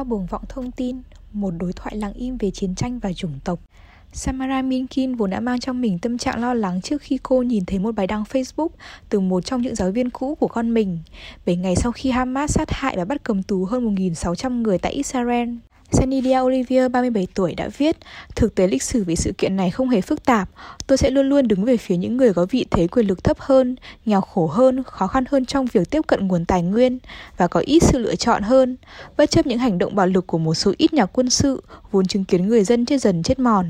qua 0.00 0.04
buồng 0.04 0.26
vọng 0.26 0.42
thông 0.48 0.70
tin, 0.70 1.02
một 1.32 1.50
đối 1.58 1.72
thoại 1.72 1.96
lặng 1.96 2.12
im 2.12 2.36
về 2.36 2.50
chiến 2.50 2.74
tranh 2.74 2.98
và 2.98 3.12
chủng 3.12 3.38
tộc. 3.44 3.60
Samara 4.12 4.62
Minkin 4.62 5.14
vốn 5.14 5.30
đã 5.30 5.40
mang 5.40 5.60
trong 5.60 5.80
mình 5.80 5.98
tâm 5.98 6.18
trạng 6.18 6.40
lo 6.40 6.54
lắng 6.54 6.80
trước 6.80 7.02
khi 7.02 7.18
cô 7.22 7.42
nhìn 7.42 7.64
thấy 7.64 7.78
một 7.78 7.94
bài 7.94 8.06
đăng 8.06 8.22
Facebook 8.22 8.68
từ 9.08 9.20
một 9.20 9.44
trong 9.44 9.62
những 9.62 9.74
giáo 9.74 9.90
viên 9.90 10.10
cũ 10.10 10.34
của 10.34 10.48
con 10.48 10.74
mình, 10.74 10.98
7 11.46 11.56
ngày 11.56 11.76
sau 11.76 11.92
khi 11.92 12.10
Hamas 12.10 12.50
sát 12.50 12.70
hại 12.70 12.96
và 12.96 13.04
bắt 13.04 13.20
cầm 13.22 13.42
tù 13.42 13.64
hơn 13.64 13.94
1.600 13.94 14.62
người 14.62 14.78
tại 14.78 14.92
Israel. 14.92 15.48
Sanidia 15.92 16.40
Olivier, 16.40 16.90
37 16.90 17.26
tuổi, 17.34 17.54
đã 17.54 17.68
viết 17.78 17.96
Thực 18.36 18.54
tế 18.54 18.66
lịch 18.66 18.82
sử 18.82 19.04
về 19.04 19.16
sự 19.16 19.32
kiện 19.38 19.56
này 19.56 19.70
không 19.70 19.88
hề 19.88 20.00
phức 20.00 20.24
tạp. 20.24 20.48
Tôi 20.86 20.98
sẽ 20.98 21.10
luôn 21.10 21.28
luôn 21.28 21.48
đứng 21.48 21.64
về 21.64 21.76
phía 21.76 21.96
những 21.96 22.16
người 22.16 22.34
có 22.34 22.46
vị 22.50 22.66
thế 22.70 22.86
quyền 22.86 23.06
lực 23.06 23.24
thấp 23.24 23.40
hơn, 23.40 23.76
nghèo 24.04 24.20
khổ 24.20 24.46
hơn, 24.46 24.82
khó 24.82 25.06
khăn 25.06 25.24
hơn 25.30 25.44
trong 25.44 25.66
việc 25.66 25.90
tiếp 25.90 26.00
cận 26.06 26.28
nguồn 26.28 26.44
tài 26.44 26.62
nguyên 26.62 26.98
và 27.36 27.46
có 27.46 27.60
ít 27.60 27.82
sự 27.82 27.98
lựa 27.98 28.14
chọn 28.14 28.42
hơn, 28.42 28.76
bất 29.16 29.30
chấp 29.30 29.46
những 29.46 29.58
hành 29.58 29.78
động 29.78 29.94
bạo 29.94 30.06
lực 30.06 30.26
của 30.26 30.38
một 30.38 30.54
số 30.54 30.72
ít 30.78 30.92
nhà 30.92 31.06
quân 31.06 31.30
sự 31.30 31.62
vốn 31.90 32.06
chứng 32.06 32.24
kiến 32.24 32.48
người 32.48 32.64
dân 32.64 32.86
chết 32.86 33.00
dần 33.00 33.22
chết 33.22 33.38
mòn. 33.38 33.66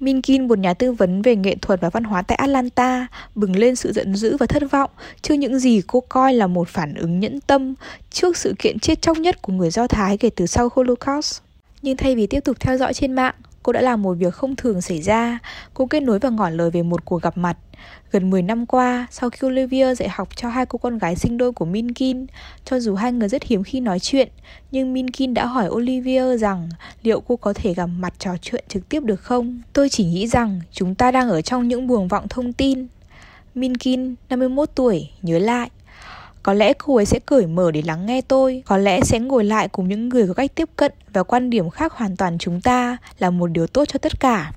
Minkin, 0.00 0.48
một 0.48 0.58
nhà 0.58 0.74
tư 0.74 0.92
vấn 0.92 1.22
về 1.22 1.36
nghệ 1.36 1.56
thuật 1.62 1.80
và 1.80 1.90
văn 1.90 2.04
hóa 2.04 2.22
tại 2.22 2.36
Atlanta, 2.36 3.06
bừng 3.34 3.56
lên 3.56 3.76
sự 3.76 3.92
giận 3.92 4.16
dữ 4.16 4.36
và 4.36 4.46
thất 4.46 4.62
vọng 4.70 4.90
trước 5.22 5.34
những 5.34 5.58
gì 5.58 5.82
cô 5.86 6.00
coi 6.00 6.34
là 6.34 6.46
một 6.46 6.68
phản 6.68 6.94
ứng 6.94 7.20
nhẫn 7.20 7.40
tâm 7.40 7.74
trước 8.10 8.36
sự 8.36 8.54
kiện 8.58 8.78
chết 8.78 9.02
chóc 9.02 9.18
nhất 9.18 9.42
của 9.42 9.52
người 9.52 9.70
Do 9.70 9.86
Thái 9.86 10.16
kể 10.16 10.30
từ 10.36 10.46
sau 10.46 10.68
Holocaust. 10.74 11.40
Nhưng 11.82 11.96
thay 11.96 12.16
vì 12.16 12.26
tiếp 12.26 12.40
tục 12.44 12.60
theo 12.60 12.76
dõi 12.76 12.94
trên 12.94 13.12
mạng, 13.12 13.34
cô 13.62 13.72
đã 13.72 13.80
làm 13.80 14.02
một 14.02 14.14
việc 14.14 14.34
không 14.34 14.56
thường 14.56 14.80
xảy 14.80 15.02
ra. 15.02 15.38
Cô 15.74 15.86
kết 15.86 16.02
nối 16.02 16.18
và 16.18 16.30
ngỏ 16.30 16.48
lời 16.48 16.70
về 16.70 16.82
một 16.82 17.04
cuộc 17.04 17.22
gặp 17.22 17.36
mặt. 17.36 17.56
Gần 18.12 18.30
10 18.30 18.42
năm 18.42 18.66
qua, 18.66 19.06
sau 19.10 19.30
khi 19.30 19.46
Olivia 19.46 19.94
dạy 19.94 20.08
học 20.08 20.36
cho 20.36 20.48
hai 20.48 20.66
cô 20.66 20.78
con 20.78 20.98
gái 20.98 21.16
sinh 21.16 21.38
đôi 21.38 21.52
của 21.52 21.64
Minkin, 21.64 22.26
cho 22.64 22.80
dù 22.80 22.94
hai 22.94 23.12
người 23.12 23.28
rất 23.28 23.42
hiếm 23.42 23.62
khi 23.62 23.80
nói 23.80 23.98
chuyện, 24.00 24.28
nhưng 24.70 24.92
Minkin 24.92 25.34
đã 25.34 25.46
hỏi 25.46 25.68
Olivia 25.68 26.36
rằng 26.36 26.68
liệu 27.02 27.20
cô 27.20 27.36
có 27.36 27.52
thể 27.52 27.74
gặp 27.74 27.86
mặt 27.86 28.14
trò 28.18 28.36
chuyện 28.42 28.64
trực 28.68 28.88
tiếp 28.88 29.04
được 29.04 29.20
không? 29.20 29.60
Tôi 29.72 29.88
chỉ 29.88 30.04
nghĩ 30.04 30.26
rằng 30.26 30.60
chúng 30.72 30.94
ta 30.94 31.10
đang 31.10 31.28
ở 31.28 31.42
trong 31.42 31.68
những 31.68 31.86
buồng 31.86 32.08
vọng 32.08 32.28
thông 32.28 32.52
tin. 32.52 32.86
Minkin, 33.54 34.14
51 34.28 34.70
tuổi, 34.74 35.08
nhớ 35.22 35.38
lại. 35.38 35.70
Có 36.42 36.52
lẽ 36.52 36.72
cô 36.72 36.96
ấy 36.96 37.06
sẽ 37.06 37.18
cởi 37.18 37.46
mở 37.46 37.70
để 37.70 37.82
lắng 37.82 38.06
nghe 38.06 38.20
tôi. 38.20 38.62
Có 38.66 38.76
lẽ 38.76 39.00
sẽ 39.00 39.18
ngồi 39.18 39.44
lại 39.44 39.68
cùng 39.68 39.88
những 39.88 40.08
người 40.08 40.26
có 40.26 40.34
cách 40.34 40.54
tiếp 40.54 40.68
cận 40.76 40.92
Và 41.12 41.22
quan 41.22 41.50
điểm 41.50 41.70
khác 41.70 41.92
hoàn 41.92 42.16
toàn 42.16 42.38
chúng 42.38 42.60
ta 42.60 42.96
Là 43.18 43.30
một 43.30 43.46
điều 43.46 43.66
tốt 43.66 43.84
cho 43.88 43.98
tất 43.98 44.20
cả. 44.20 44.52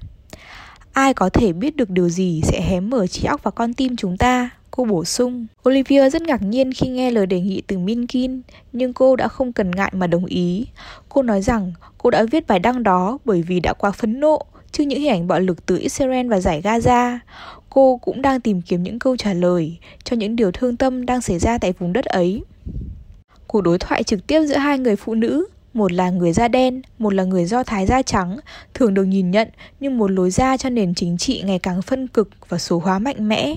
Ai 0.93 1.13
có 1.13 1.29
thể 1.29 1.53
biết 1.53 1.75
được 1.75 1.89
điều 1.89 2.09
gì 2.09 2.41
sẽ 2.43 2.61
hé 2.61 2.79
mở 2.79 3.07
trí 3.07 3.25
óc 3.25 3.43
và 3.43 3.51
con 3.51 3.73
tim 3.73 3.95
chúng 3.95 4.17
ta? 4.17 4.49
Cô 4.71 4.85
bổ 4.85 5.05
sung. 5.05 5.47
Olivia 5.69 6.09
rất 6.09 6.21
ngạc 6.21 6.41
nhiên 6.41 6.73
khi 6.73 6.87
nghe 6.87 7.11
lời 7.11 7.25
đề 7.25 7.39
nghị 7.39 7.61
từ 7.67 7.77
Minkin, 7.77 8.41
Nhưng 8.73 8.93
cô 8.93 9.15
đã 9.15 9.27
không 9.27 9.53
cần 9.53 9.71
ngại 9.71 9.91
mà 9.93 10.07
đồng 10.07 10.25
ý. 10.25 10.67
Cô 11.09 11.21
nói 11.21 11.41
rằng 11.41 11.73
cô 11.97 12.09
đã 12.09 12.25
viết 12.31 12.47
bài 12.47 12.59
đăng 12.59 12.83
đó 12.83 13.17
bởi 13.25 13.41
vì 13.41 13.59
đã 13.59 13.73
quá 13.73 13.91
phẫn 13.91 14.19
nộ 14.19 14.41
trước 14.73 14.83
những 14.83 15.01
hình 15.01 15.11
ảnh 15.11 15.27
bạo 15.27 15.39
lực 15.39 15.65
từ 15.65 15.77
Israel 15.77 16.27
và 16.27 16.39
giải 16.39 16.61
Gaza. 16.61 17.17
Cô 17.69 17.99
cũng 18.01 18.21
đang 18.21 18.41
tìm 18.41 18.61
kiếm 18.61 18.83
những 18.83 18.99
câu 18.99 19.17
trả 19.17 19.33
lời 19.33 19.77
cho 20.03 20.15
những 20.15 20.35
điều 20.35 20.51
thương 20.51 20.77
tâm 20.77 21.05
đang 21.05 21.21
xảy 21.21 21.39
ra 21.39 21.57
tại 21.57 21.73
vùng 21.79 21.93
đất 21.93 22.05
ấy. 22.05 22.43
Cuộc 23.47 23.61
đối 23.61 23.79
thoại 23.79 24.03
trực 24.03 24.27
tiếp 24.27 24.45
giữa 24.45 24.57
hai 24.57 24.79
người 24.79 24.95
phụ 24.95 25.15
nữ 25.15 25.47
một 25.73 25.91
là 25.91 26.09
người 26.09 26.33
da 26.33 26.47
đen, 26.47 26.81
một 26.99 27.13
là 27.13 27.23
người 27.23 27.45
do 27.45 27.63
Thái 27.63 27.85
da 27.85 28.01
trắng, 28.01 28.39
thường 28.73 28.93
được 28.93 29.03
nhìn 29.03 29.31
nhận 29.31 29.49
như 29.79 29.89
một 29.89 30.11
lối 30.11 30.31
ra 30.31 30.57
cho 30.57 30.69
nền 30.69 30.93
chính 30.93 31.17
trị 31.17 31.41
ngày 31.45 31.59
càng 31.59 31.81
phân 31.81 32.07
cực 32.07 32.29
và 32.49 32.57
số 32.57 32.79
hóa 32.79 32.99
mạnh 32.99 33.29
mẽ. 33.29 33.55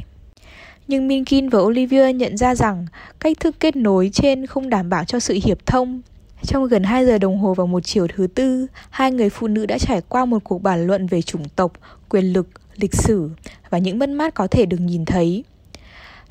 Nhưng 0.89 1.09
Minkin 1.09 1.49
và 1.49 1.59
Olivia 1.59 2.13
nhận 2.13 2.37
ra 2.37 2.55
rằng 2.55 2.87
cách 3.21 3.41
thức 3.41 3.57
kết 3.61 3.77
nối 3.77 4.11
trên 4.13 4.47
không 4.47 4.69
đảm 4.69 4.91
bảo 4.91 5.05
cho 5.05 5.21
sự 5.21 5.39
hiệp 5.45 5.67
thông. 5.67 6.03
Trong 6.43 6.69
gần 6.69 6.83
2 6.83 7.07
giờ 7.07 7.19
đồng 7.19 7.39
hồ 7.39 7.55
vào 7.55 7.67
một 7.67 7.81
chiều 7.81 8.07
thứ 8.15 8.27
tư, 8.27 8.67
hai 8.91 9.13
người 9.13 9.31
phụ 9.31 9.47
nữ 9.47 9.67
đã 9.67 9.79
trải 9.79 10.01
qua 10.09 10.25
một 10.25 10.45
cuộc 10.45 10.63
bàn 10.63 10.87
luận 10.87 11.07
về 11.07 11.23
chủng 11.23 11.49
tộc, 11.49 11.73
quyền 12.09 12.33
lực, 12.33 12.49
lịch 12.77 12.95
sử 12.95 13.31
và 13.71 13.79
những 13.79 13.99
mất 13.99 14.09
mát 14.09 14.35
có 14.35 14.47
thể 14.47 14.67
được 14.67 14.81
nhìn 14.81 15.05
thấy 15.05 15.45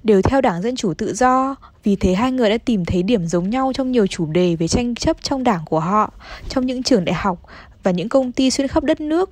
đều 0.03 0.21
theo 0.21 0.41
Đảng 0.41 0.61
Dân 0.61 0.75
Chủ 0.75 0.93
Tự 0.93 1.13
Do, 1.13 1.55
vì 1.83 1.95
thế 1.95 2.13
hai 2.13 2.31
người 2.31 2.49
đã 2.49 2.57
tìm 2.57 2.85
thấy 2.85 3.03
điểm 3.03 3.27
giống 3.27 3.49
nhau 3.49 3.71
trong 3.73 3.91
nhiều 3.91 4.07
chủ 4.07 4.25
đề 4.25 4.55
về 4.55 4.67
tranh 4.67 4.95
chấp 4.95 5.17
trong 5.21 5.43
đảng 5.43 5.61
của 5.65 5.79
họ, 5.79 6.13
trong 6.49 6.65
những 6.65 6.83
trường 6.83 7.05
đại 7.05 7.15
học 7.15 7.39
và 7.83 7.91
những 7.91 8.09
công 8.09 8.31
ty 8.31 8.51
xuyên 8.51 8.67
khắp 8.67 8.83
đất 8.83 9.01
nước. 9.01 9.29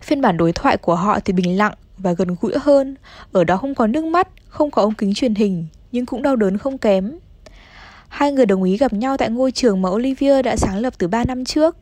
Phiên 0.00 0.20
bản 0.20 0.36
đối 0.36 0.52
thoại 0.52 0.76
của 0.76 0.94
họ 0.94 1.20
thì 1.20 1.32
bình 1.32 1.58
lặng 1.58 1.74
và 1.98 2.12
gần 2.12 2.36
gũi 2.40 2.52
hơn, 2.60 2.96
ở 3.32 3.44
đó 3.44 3.56
không 3.56 3.74
có 3.74 3.86
nước 3.86 4.04
mắt, 4.04 4.28
không 4.48 4.70
có 4.70 4.82
ống 4.82 4.94
kính 4.94 5.14
truyền 5.14 5.34
hình, 5.34 5.66
nhưng 5.92 6.06
cũng 6.06 6.22
đau 6.22 6.36
đớn 6.36 6.58
không 6.58 6.78
kém. 6.78 7.12
Hai 8.12 8.32
người 8.32 8.46
đồng 8.46 8.62
ý 8.62 8.76
gặp 8.76 8.92
nhau 8.92 9.16
tại 9.16 9.30
ngôi 9.30 9.52
trường 9.52 9.82
mà 9.82 9.88
Olivia 9.90 10.42
đã 10.42 10.56
sáng 10.56 10.78
lập 10.78 10.94
từ 10.98 11.08
3 11.08 11.24
năm 11.24 11.44
trước. 11.44 11.76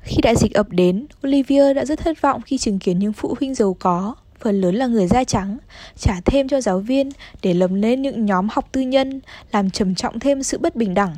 Khi 0.00 0.16
đại 0.22 0.36
dịch 0.36 0.54
ập 0.54 0.66
đến, 0.70 1.06
Olivia 1.26 1.74
đã 1.74 1.84
rất 1.84 1.98
thất 1.98 2.20
vọng 2.20 2.42
khi 2.46 2.58
chứng 2.58 2.78
kiến 2.78 2.98
những 2.98 3.12
phụ 3.12 3.34
huynh 3.40 3.54
giàu 3.54 3.76
có 3.80 4.14
phần 4.40 4.60
lớn 4.60 4.74
là 4.74 4.86
người 4.86 5.06
da 5.06 5.24
trắng, 5.24 5.58
trả 5.98 6.20
thêm 6.24 6.48
cho 6.48 6.60
giáo 6.60 6.78
viên 6.78 7.10
để 7.42 7.54
lầm 7.54 7.74
lên 7.74 8.02
những 8.02 8.26
nhóm 8.26 8.48
học 8.50 8.68
tư 8.72 8.80
nhân, 8.80 9.20
làm 9.52 9.70
trầm 9.70 9.94
trọng 9.94 10.18
thêm 10.18 10.42
sự 10.42 10.58
bất 10.58 10.76
bình 10.76 10.94
đẳng. 10.94 11.14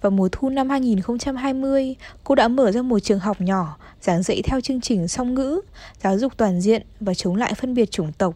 Vào 0.00 0.10
mùa 0.10 0.28
thu 0.32 0.48
năm 0.48 0.70
2020, 0.70 1.94
cô 2.24 2.34
đã 2.34 2.48
mở 2.48 2.72
ra 2.72 2.82
một 2.82 2.98
trường 2.98 3.20
học 3.20 3.40
nhỏ, 3.40 3.76
giảng 4.00 4.22
dạy 4.22 4.42
theo 4.44 4.60
chương 4.60 4.80
trình 4.80 5.08
song 5.08 5.34
ngữ, 5.34 5.60
giáo 6.02 6.18
dục 6.18 6.32
toàn 6.36 6.60
diện 6.60 6.82
và 7.00 7.14
chống 7.14 7.36
lại 7.36 7.54
phân 7.54 7.74
biệt 7.74 7.90
chủng 7.90 8.12
tộc, 8.12 8.34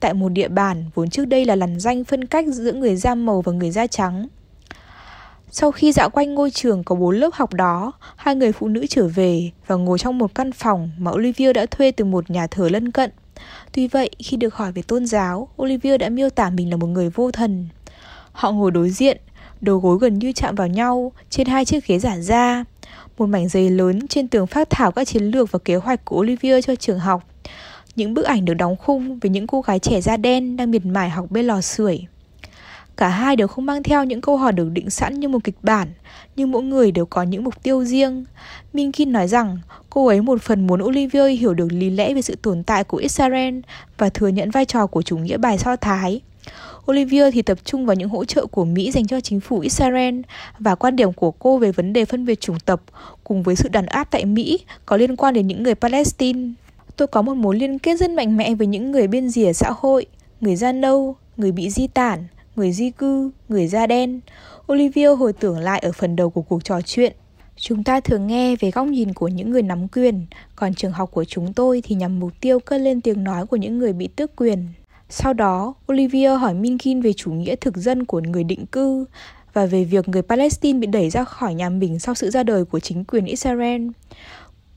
tại 0.00 0.14
một 0.14 0.28
địa 0.28 0.48
bàn 0.48 0.84
vốn 0.94 1.10
trước 1.10 1.24
đây 1.24 1.44
là 1.44 1.56
lằn 1.56 1.80
danh 1.80 2.04
phân 2.04 2.26
cách 2.26 2.46
giữa 2.48 2.72
người 2.72 2.96
da 2.96 3.14
màu 3.14 3.42
và 3.42 3.52
người 3.52 3.70
da 3.70 3.86
trắng. 3.86 4.28
Sau 5.56 5.70
khi 5.70 5.92
dạo 5.92 6.10
quanh 6.10 6.34
ngôi 6.34 6.50
trường 6.50 6.84
có 6.84 6.94
bốn 6.94 7.16
lớp 7.16 7.30
học 7.32 7.54
đó, 7.54 7.92
hai 8.16 8.34
người 8.34 8.52
phụ 8.52 8.68
nữ 8.68 8.86
trở 8.88 9.08
về 9.08 9.50
và 9.66 9.76
ngồi 9.76 9.98
trong 9.98 10.18
một 10.18 10.34
căn 10.34 10.52
phòng 10.52 10.90
mà 10.98 11.10
Olivia 11.10 11.52
đã 11.52 11.66
thuê 11.66 11.90
từ 11.90 12.04
một 12.04 12.30
nhà 12.30 12.46
thờ 12.46 12.68
lân 12.68 12.90
cận. 12.90 13.10
Tuy 13.72 13.88
vậy, 13.88 14.10
khi 14.18 14.36
được 14.36 14.54
hỏi 14.54 14.72
về 14.72 14.82
tôn 14.82 15.06
giáo, 15.06 15.48
Olivia 15.62 15.98
đã 15.98 16.08
miêu 16.08 16.30
tả 16.30 16.50
mình 16.50 16.70
là 16.70 16.76
một 16.76 16.86
người 16.86 17.10
vô 17.10 17.30
thần. 17.30 17.68
Họ 18.32 18.52
ngồi 18.52 18.70
đối 18.70 18.90
diện, 18.90 19.20
đầu 19.60 19.78
gối 19.78 19.98
gần 20.00 20.18
như 20.18 20.32
chạm 20.32 20.54
vào 20.54 20.68
nhau 20.68 21.12
trên 21.30 21.46
hai 21.46 21.64
chiếc 21.64 21.86
ghế 21.86 21.98
giản 21.98 22.22
da. 22.22 22.64
Một 23.18 23.26
mảnh 23.26 23.48
giấy 23.48 23.70
lớn 23.70 24.08
trên 24.08 24.28
tường 24.28 24.46
phát 24.46 24.70
thảo 24.70 24.92
các 24.92 25.08
chiến 25.08 25.24
lược 25.24 25.52
và 25.52 25.58
kế 25.58 25.76
hoạch 25.76 26.04
của 26.04 26.16
Olivia 26.16 26.62
cho 26.62 26.74
trường 26.74 26.98
học. 26.98 27.22
Những 27.96 28.14
bức 28.14 28.24
ảnh 28.24 28.44
được 28.44 28.54
đóng 28.54 28.76
khung 28.76 29.18
với 29.18 29.30
những 29.30 29.46
cô 29.46 29.60
gái 29.60 29.78
trẻ 29.78 30.00
da 30.00 30.16
đen 30.16 30.56
đang 30.56 30.70
miệt 30.70 30.86
mài 30.86 31.10
học 31.10 31.26
bên 31.30 31.46
lò 31.46 31.60
sưởi. 31.60 32.06
Cả 32.96 33.08
hai 33.08 33.36
đều 33.36 33.48
không 33.48 33.66
mang 33.66 33.82
theo 33.82 34.04
những 34.04 34.20
câu 34.20 34.36
hỏi 34.36 34.52
được 34.52 34.70
định 34.72 34.90
sẵn 34.90 35.20
như 35.20 35.28
một 35.28 35.44
kịch 35.44 35.56
bản, 35.62 35.88
nhưng 36.36 36.50
mỗi 36.50 36.62
người 36.62 36.90
đều 36.90 37.06
có 37.06 37.22
những 37.22 37.44
mục 37.44 37.62
tiêu 37.62 37.84
riêng. 37.84 38.24
Minkin 38.72 39.12
nói 39.12 39.28
rằng 39.28 39.58
cô 39.90 40.06
ấy 40.06 40.20
một 40.20 40.42
phần 40.42 40.66
muốn 40.66 40.82
Olivia 40.82 41.28
hiểu 41.28 41.54
được 41.54 41.72
lý 41.72 41.90
lẽ 41.90 42.14
về 42.14 42.22
sự 42.22 42.36
tồn 42.42 42.62
tại 42.62 42.84
của 42.84 42.96
Israel 42.96 43.58
và 43.98 44.08
thừa 44.08 44.28
nhận 44.28 44.50
vai 44.50 44.64
trò 44.64 44.86
của 44.86 45.02
chủ 45.02 45.18
nghĩa 45.18 45.36
bài 45.36 45.58
so 45.58 45.76
thái. 45.76 46.20
Olivia 46.90 47.30
thì 47.30 47.42
tập 47.42 47.58
trung 47.64 47.86
vào 47.86 47.96
những 47.96 48.08
hỗ 48.08 48.24
trợ 48.24 48.46
của 48.46 48.64
Mỹ 48.64 48.90
dành 48.90 49.06
cho 49.06 49.20
chính 49.20 49.40
phủ 49.40 49.60
Israel 49.60 50.20
và 50.58 50.74
quan 50.74 50.96
điểm 50.96 51.12
của 51.12 51.30
cô 51.30 51.58
về 51.58 51.72
vấn 51.72 51.92
đề 51.92 52.04
phân 52.04 52.26
biệt 52.26 52.40
chủng 52.40 52.58
tộc 52.60 52.80
cùng 53.24 53.42
với 53.42 53.56
sự 53.56 53.68
đàn 53.68 53.86
áp 53.86 54.08
tại 54.10 54.24
Mỹ 54.24 54.60
có 54.86 54.96
liên 54.96 55.16
quan 55.16 55.34
đến 55.34 55.46
những 55.46 55.62
người 55.62 55.74
Palestine. 55.74 56.48
Tôi 56.96 57.08
có 57.08 57.22
một 57.22 57.34
mối 57.34 57.56
liên 57.56 57.78
kết 57.78 57.96
rất 57.96 58.10
mạnh 58.10 58.36
mẽ 58.36 58.54
với 58.54 58.66
những 58.66 58.92
người 58.92 59.08
bên 59.08 59.30
rìa 59.30 59.52
xã 59.52 59.72
hội, 59.78 60.06
người 60.40 60.56
da 60.56 60.72
nâu, 60.72 61.16
người 61.36 61.52
bị 61.52 61.70
di 61.70 61.86
tản, 61.86 62.24
người 62.56 62.72
di 62.72 62.90
cư, 62.90 63.30
người 63.48 63.66
da 63.66 63.86
đen. 63.86 64.20
Olivia 64.72 65.08
hồi 65.08 65.32
tưởng 65.32 65.58
lại 65.58 65.80
ở 65.80 65.92
phần 65.92 66.16
đầu 66.16 66.30
của 66.30 66.42
cuộc 66.42 66.64
trò 66.64 66.80
chuyện. 66.80 67.12
Chúng 67.56 67.84
ta 67.84 68.00
thường 68.00 68.26
nghe 68.26 68.56
về 68.56 68.70
góc 68.70 68.86
nhìn 68.86 69.12
của 69.12 69.28
những 69.28 69.50
người 69.50 69.62
nắm 69.62 69.88
quyền, 69.88 70.26
còn 70.56 70.74
trường 70.74 70.92
học 70.92 71.10
của 71.12 71.24
chúng 71.24 71.52
tôi 71.52 71.82
thì 71.84 71.94
nhằm 71.94 72.20
mục 72.20 72.32
tiêu 72.40 72.60
cất 72.60 72.80
lên 72.80 73.00
tiếng 73.00 73.24
nói 73.24 73.46
của 73.46 73.56
những 73.56 73.78
người 73.78 73.92
bị 73.92 74.08
tước 74.08 74.36
quyền. 74.36 74.66
Sau 75.08 75.32
đó, 75.32 75.74
Olivia 75.92 76.28
hỏi 76.28 76.54
Minkin 76.54 77.00
về 77.00 77.12
chủ 77.12 77.32
nghĩa 77.32 77.56
thực 77.56 77.76
dân 77.76 78.04
của 78.04 78.20
người 78.20 78.44
định 78.44 78.66
cư 78.66 79.04
và 79.52 79.66
về 79.66 79.84
việc 79.84 80.08
người 80.08 80.22
Palestine 80.22 80.78
bị 80.78 80.86
đẩy 80.86 81.10
ra 81.10 81.24
khỏi 81.24 81.54
nhà 81.54 81.68
mình 81.68 81.98
sau 81.98 82.14
sự 82.14 82.30
ra 82.30 82.42
đời 82.42 82.64
của 82.64 82.80
chính 82.80 83.04
quyền 83.04 83.24
Israel. 83.24 83.88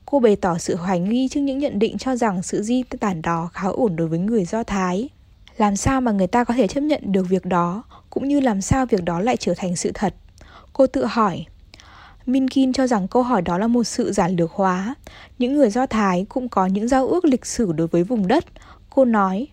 Cô 0.06 0.20
bày 0.20 0.36
tỏ 0.36 0.58
sự 0.58 0.76
hoài 0.76 1.00
nghi 1.00 1.28
trước 1.28 1.40
những 1.40 1.58
nhận 1.58 1.78
định 1.78 1.98
cho 1.98 2.16
rằng 2.16 2.42
sự 2.42 2.62
di 2.62 2.82
tản 3.00 3.22
đó 3.22 3.50
khá 3.52 3.68
ổn 3.68 3.96
đối 3.96 4.08
với 4.08 4.18
người 4.18 4.44
Do 4.44 4.62
Thái 4.62 5.08
làm 5.58 5.76
sao 5.76 6.00
mà 6.00 6.12
người 6.12 6.26
ta 6.26 6.44
có 6.44 6.54
thể 6.54 6.66
chấp 6.66 6.80
nhận 6.80 7.00
được 7.04 7.26
việc 7.28 7.44
đó 7.44 7.82
cũng 8.10 8.28
như 8.28 8.40
làm 8.40 8.60
sao 8.60 8.86
việc 8.86 9.04
đó 9.04 9.20
lại 9.20 9.36
trở 9.36 9.54
thành 9.56 9.76
sự 9.76 9.90
thật 9.94 10.14
cô 10.72 10.86
tự 10.86 11.04
hỏi 11.04 11.46
Minkin 12.26 12.72
cho 12.72 12.86
rằng 12.86 13.08
câu 13.08 13.22
hỏi 13.22 13.42
đó 13.42 13.58
là 13.58 13.66
một 13.66 13.84
sự 13.84 14.12
giản 14.12 14.36
lược 14.36 14.52
hóa. 14.52 14.94
Những 15.38 15.54
người 15.54 15.70
Do 15.70 15.86
Thái 15.86 16.26
cũng 16.28 16.48
có 16.48 16.66
những 16.66 16.88
giao 16.88 17.08
ước 17.08 17.24
lịch 17.24 17.46
sử 17.46 17.72
đối 17.72 17.86
với 17.86 18.04
vùng 18.04 18.28
đất. 18.28 18.44
Cô 18.90 19.04
nói, 19.04 19.46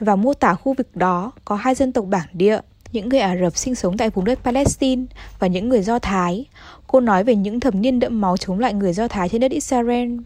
và 0.00 0.16
mô 0.16 0.34
tả 0.34 0.54
khu 0.54 0.74
vực 0.74 0.96
đó 0.96 1.32
có 1.44 1.56
hai 1.56 1.74
dân 1.74 1.92
tộc 1.92 2.04
bản 2.08 2.28
địa, 2.32 2.60
những 2.92 3.08
người 3.08 3.20
Ả 3.20 3.36
Rập 3.36 3.56
sinh 3.56 3.74
sống 3.74 3.96
tại 3.96 4.10
vùng 4.10 4.24
đất 4.24 4.38
Palestine 4.44 5.04
và 5.38 5.46
những 5.46 5.68
người 5.68 5.82
Do 5.82 5.98
Thái. 5.98 6.44
Cô 6.86 7.00
nói 7.00 7.24
về 7.24 7.34
những 7.34 7.60
thập 7.60 7.74
niên 7.74 8.00
đẫm 8.00 8.20
máu 8.20 8.36
chống 8.36 8.58
lại 8.58 8.74
người 8.74 8.92
Do 8.92 9.08
Thái 9.08 9.28
trên 9.28 9.40
đất 9.40 9.50
Israel. 9.50 10.16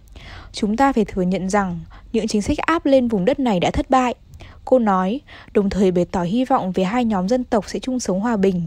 Chúng 0.53 0.77
ta 0.77 0.93
phải 0.93 1.05
thừa 1.05 1.23
nhận 1.23 1.49
rằng 1.49 1.81
những 2.13 2.27
chính 2.27 2.43
sách 2.43 2.59
áp 2.59 2.87
lên 2.87 3.09
vùng 3.09 3.25
đất 3.25 3.41
này 3.41 3.61
đã 3.61 3.71
thất 3.71 3.91
bại 3.91 4.15
Cô 4.65 4.79
nói, 4.79 5.21
đồng 5.55 5.71
thời 5.71 5.91
bày 5.91 6.05
tỏ 6.05 6.23
hy 6.23 6.45
vọng 6.45 6.73
về 6.73 6.85
hai 6.85 7.05
nhóm 7.05 7.29
dân 7.29 7.45
tộc 7.45 7.65
sẽ 7.69 7.79
chung 7.79 8.01
sống 8.01 8.21
hòa 8.21 8.37
bình. 8.37 8.67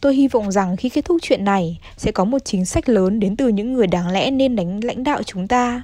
Tôi 0.00 0.14
hy 0.14 0.28
vọng 0.28 0.52
rằng 0.52 0.76
khi 0.76 0.88
kết 0.88 1.04
thúc 1.04 1.16
chuyện 1.22 1.44
này, 1.44 1.80
sẽ 1.96 2.12
có 2.12 2.24
một 2.24 2.38
chính 2.44 2.64
sách 2.64 2.88
lớn 2.88 3.20
đến 3.20 3.36
từ 3.36 3.48
những 3.48 3.72
người 3.72 3.86
đáng 3.86 4.08
lẽ 4.08 4.30
nên 4.30 4.56
đánh 4.56 4.84
lãnh 4.84 5.04
đạo 5.04 5.22
chúng 5.22 5.48
ta. 5.48 5.82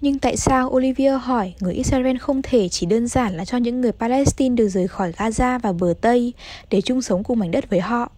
Nhưng 0.00 0.18
tại 0.18 0.36
sao 0.36 0.70
Olivia 0.70 1.10
hỏi 1.10 1.54
người 1.60 1.74
Israel 1.74 2.16
không 2.16 2.42
thể 2.42 2.68
chỉ 2.68 2.86
đơn 2.86 3.08
giản 3.08 3.36
là 3.36 3.44
cho 3.44 3.58
những 3.58 3.80
người 3.80 3.92
Palestine 3.92 4.56
được 4.56 4.68
rời 4.68 4.88
khỏi 4.88 5.12
Gaza 5.12 5.58
và 5.58 5.72
bờ 5.72 5.94
Tây 6.00 6.32
để 6.70 6.80
chung 6.80 7.02
sống 7.02 7.24
cùng 7.24 7.38
mảnh 7.38 7.50
đất 7.50 7.70
với 7.70 7.80
họ? 7.80 8.12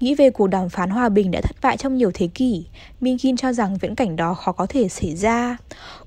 Nghĩ 0.00 0.14
về 0.14 0.30
cuộc 0.30 0.46
đàm 0.46 0.68
phán 0.68 0.90
hòa 0.90 1.08
bình 1.08 1.30
đã 1.30 1.40
thất 1.40 1.56
bại 1.62 1.76
trong 1.76 1.96
nhiều 1.96 2.10
thế 2.14 2.26
kỷ, 2.26 2.66
Minkin 3.00 3.36
cho 3.36 3.52
rằng 3.52 3.78
viễn 3.78 3.94
cảnh 3.94 4.16
đó 4.16 4.34
khó 4.34 4.52
có 4.52 4.66
thể 4.66 4.88
xảy 4.88 5.16
ra. 5.16 5.56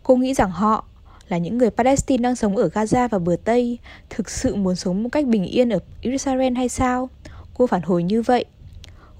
Cô 0.04 0.16
nghĩ 0.16 0.34
rằng 0.34 0.52
họ, 0.52 0.86
là 1.30 1.38
những 1.38 1.58
người 1.58 1.70
Palestine 1.70 2.22
đang 2.22 2.36
sống 2.36 2.58
ở 2.58 2.70
Gaza 2.74 3.08
và 3.08 3.20
bờ 3.20 3.36
Tây, 3.44 3.78
thực 4.10 4.30
sự 4.30 4.56
muốn 4.56 4.76
sống 4.76 5.04
một 5.04 5.10
cách 5.12 5.26
bình 5.26 5.46
yên 5.46 5.70
ở 5.70 5.80
Israel 6.02 6.54
hay 6.54 6.70
sao? 6.70 7.10
Cô 7.54 7.68
phản 7.68 7.82
hồi 7.82 8.04
như 8.04 8.22
vậy. 8.22 8.46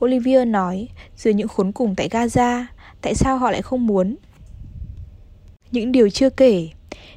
Olivia 0.06 0.46
nói, 0.46 0.88
dưới 1.18 1.34
những 1.34 1.48
khốn 1.48 1.72
cùng 1.72 1.96
tại 1.96 2.10
Gaza, 2.10 2.66
tại 3.02 3.16
sao 3.16 3.38
họ 3.38 3.52
lại 3.52 3.62
không 3.62 3.88
muốn? 3.88 4.16
Những 5.72 5.92
điều 5.92 6.10
chưa 6.10 6.30
kể, 6.30 6.70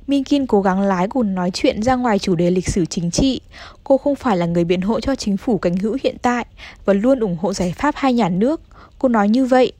Minkin 0.07 0.47
cố 0.47 0.61
gắng 0.61 0.81
lái 0.81 1.09
cuộc 1.09 1.23
nói 1.23 1.51
chuyện 1.55 1.83
ra 1.83 1.95
ngoài 1.95 2.19
chủ 2.19 2.35
đề 2.35 2.51
lịch 2.51 2.69
sử 2.69 2.87
chính 2.87 3.11
trị. 3.11 3.41
Cô 3.85 3.99
không 3.99 4.17
phải 4.17 4.37
là 4.37 4.47
người 4.47 4.65
biện 4.65 4.81
hộ 4.81 5.01
cho 5.01 5.15
chính 5.15 5.37
phủ 5.37 5.59
cánh 5.59 5.77
hữu 5.77 5.99
hiện 6.03 6.17
tại 6.23 6.47
và 6.85 6.93
luôn 6.93 7.21
ủng 7.21 7.37
hộ 7.41 7.53
giải 7.53 7.73
pháp 7.77 7.95
hai 7.97 8.13
nhà 8.13 8.29
nước. 8.29 8.61
Cô 8.99 9.09
nói 9.09 9.29
như 9.29 9.47
vậy. 9.47 9.73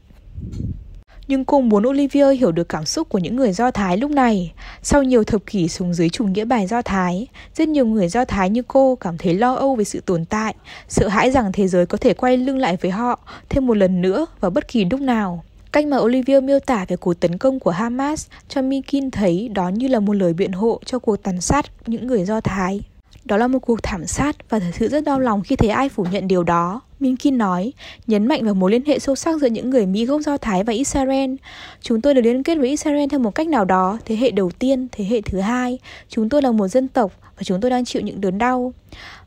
Nhưng 1.29 1.45
cô 1.45 1.61
muốn 1.61 1.87
Olivia 1.87 2.33
hiểu 2.33 2.53
được 2.53 2.69
cảm 2.69 2.85
xúc 2.85 3.09
của 3.09 3.19
những 3.19 3.37
người 3.37 3.53
Do 3.53 3.71
Thái 3.71 3.97
lúc 3.97 4.11
này. 4.11 4.53
Sau 4.83 5.03
nhiều 5.03 5.25
thập 5.25 5.47
kỷ 5.47 5.69
xuống 5.69 5.95
dưới 5.95 6.09
chủ 6.09 6.25
nghĩa 6.25 6.45
bài 6.45 6.67
Do 6.67 6.83
Thái, 6.83 7.27
rất 7.55 7.69
nhiều 7.69 7.87
người 7.87 8.09
Do 8.09 8.25
Thái 8.25 8.51
như 8.51 8.63
cô 8.69 8.95
cảm 8.95 9.19
thấy 9.19 9.35
lo 9.35 9.55
âu 9.55 9.75
về 9.75 9.85
sự 9.85 10.01
tồn 10.01 10.25
tại, 10.25 10.55
sợ 10.89 11.09
hãi 11.09 11.31
rằng 11.31 11.53
thế 11.53 11.69
giới 11.69 11.87
có 11.87 11.99
thể 11.99 12.15
quay 12.15 12.37
lưng 12.37 12.59
lại 12.59 12.77
với 12.81 12.91
họ 12.91 13.19
thêm 13.49 13.67
một 13.67 13.77
lần 13.77 14.03
nữa 14.03 14.27
vào 14.41 14.51
bất 14.51 14.69
kỳ 14.69 14.85
lúc 14.91 15.01
nào. 15.01 15.45
Cách 15.73 15.87
mà 15.87 15.97
Olivia 15.99 16.41
miêu 16.41 16.61
tả 16.61 16.85
về 16.89 16.97
cuộc 16.97 17.15
tấn 17.15 17.39
công 17.39 17.61
của 17.61 17.71
Hamas 17.71 18.27
cho 18.49 18.63
Mikin 18.63 19.11
thấy 19.11 19.49
đó 19.49 19.69
như 19.69 19.89
là 19.89 20.01
một 20.01 20.13
lời 20.13 20.33
biện 20.33 20.53
hộ 20.53 20.81
cho 20.85 20.99
cuộc 20.99 21.17
tàn 21.17 21.41
sát 21.41 21.67
những 21.87 22.07
người 22.07 22.25
Do 22.25 22.41
Thái. 22.41 22.81
Đó 23.25 23.37
là 23.37 23.49
một 23.49 23.59
cuộc 23.59 23.83
thảm 23.83 24.07
sát 24.07 24.37
và 24.51 24.59
thật 24.59 24.71
sự 24.79 24.89
rất 24.89 25.05
đau 25.05 25.21
lòng 25.21 25.43
khi 25.43 25.57
thấy 25.57 25.71
ai 25.71 25.89
phủ 25.89 26.07
nhận 26.11 26.29
điều 26.29 26.43
đó. 26.43 26.81
Minkin 27.01 27.39
nói, 27.39 27.73
nhấn 28.07 28.27
mạnh 28.27 28.45
vào 28.45 28.55
mối 28.55 28.71
liên 28.71 28.85
hệ 28.87 28.99
sâu 28.99 29.15
sắc 29.15 29.41
giữa 29.41 29.47
những 29.47 29.71
người 29.71 29.87
Mỹ 29.87 30.07
gốc 30.07 30.21
Do 30.21 30.37
Thái 30.37 30.65
và 30.65 30.73
Israel. 30.73 31.35
Chúng 31.81 32.01
tôi 32.01 32.15
được 32.15 32.21
liên 32.21 32.43
kết 32.43 32.59
với 32.59 32.69
Israel 32.69 33.09
theo 33.11 33.21
một 33.21 33.35
cách 33.35 33.49
nào 33.49 33.65
đó, 33.65 33.99
thế 34.05 34.17
hệ 34.17 34.31
đầu 34.31 34.51
tiên, 34.51 34.89
thế 34.93 35.05
hệ 35.05 35.21
thứ 35.21 35.41
hai. 35.41 35.79
Chúng 36.09 36.29
tôi 36.29 36.43
là 36.43 36.53
một 36.53 36.69
dân 36.69 36.89
tộc 36.89 37.13
và 37.23 37.43
chúng 37.45 37.61
tôi 37.61 37.71
đang 37.71 37.85
chịu 37.85 38.03
những 38.03 38.21
đớn 38.21 38.39
đau. 38.39 38.73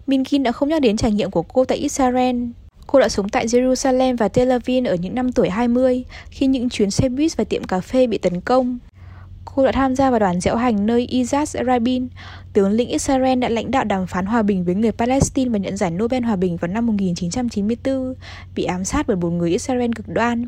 Minkin 0.07 0.43
đã 0.43 0.51
không 0.51 0.69
nhắc 0.69 0.81
đến 0.81 0.97
trải 0.97 1.11
nghiệm 1.11 1.31
của 1.31 1.41
cô 1.41 1.65
tại 1.65 1.77
Israel. 1.77 2.35
Cô 2.87 2.99
đã 2.99 3.09
sống 3.09 3.29
tại 3.29 3.47
Jerusalem 3.47 4.17
và 4.17 4.27
Tel 4.27 4.51
Aviv 4.51 4.87
ở 4.87 4.95
những 4.95 5.15
năm 5.15 5.31
tuổi 5.31 5.49
20 5.49 6.03
khi 6.29 6.47
những 6.47 6.69
chuyến 6.69 6.91
xe 6.91 7.09
buýt 7.09 7.37
và 7.37 7.43
tiệm 7.43 7.63
cà 7.63 7.79
phê 7.79 8.07
bị 8.07 8.17
tấn 8.17 8.41
công. 8.41 8.79
Cô 9.55 9.65
đã 9.65 9.71
tham 9.71 9.95
gia 9.95 10.09
vào 10.09 10.19
đoàn 10.19 10.39
diễu 10.41 10.55
hành 10.55 10.85
nơi 10.85 11.05
Isaac 11.05 11.47
Rabin, 11.47 12.07
tướng 12.53 12.71
lĩnh 12.71 12.89
Israel 12.89 13.39
đã 13.39 13.49
lãnh 13.49 13.71
đạo 13.71 13.83
đàm 13.83 14.07
phán 14.07 14.25
hòa 14.25 14.41
bình 14.41 14.63
với 14.63 14.75
người 14.75 14.91
Palestine 14.91 15.49
và 15.51 15.57
nhận 15.57 15.77
giải 15.77 15.91
Nobel 15.91 16.23
Hòa 16.23 16.35
bình 16.35 16.57
vào 16.57 16.71
năm 16.71 16.85
1994, 16.85 18.13
bị 18.55 18.63
ám 18.63 18.83
sát 18.83 19.07
bởi 19.07 19.17
một 19.17 19.29
người 19.29 19.51
Israel 19.51 19.91
cực 19.95 20.07
đoan. 20.07 20.47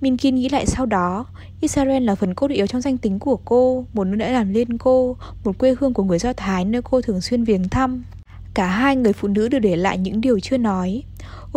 Minkin 0.00 0.34
nghĩ 0.34 0.48
lại 0.48 0.66
sau 0.66 0.86
đó, 0.86 1.26
Israel 1.60 2.02
là 2.02 2.14
phần 2.14 2.34
cốt 2.34 2.50
yếu 2.50 2.66
trong 2.66 2.80
danh 2.80 2.98
tính 2.98 3.18
của 3.18 3.36
cô, 3.36 3.84
một 3.92 4.04
nơi 4.04 4.18
đã 4.18 4.28
làm 4.28 4.52
lên 4.52 4.78
cô, 4.78 5.16
một 5.44 5.58
quê 5.58 5.74
hương 5.80 5.94
của 5.94 6.02
người 6.02 6.18
Do 6.18 6.32
Thái 6.32 6.64
nơi 6.64 6.82
cô 6.82 7.00
thường 7.00 7.20
xuyên 7.20 7.44
viếng 7.44 7.68
thăm. 7.68 8.04
Cả 8.54 8.66
hai 8.66 8.96
người 8.96 9.12
phụ 9.12 9.28
nữ 9.28 9.48
đều 9.48 9.60
để 9.60 9.76
lại 9.76 9.98
những 9.98 10.20
điều 10.20 10.40
chưa 10.40 10.56
nói. 10.56 11.02